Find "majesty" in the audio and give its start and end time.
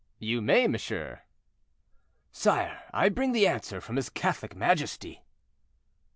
4.55-5.21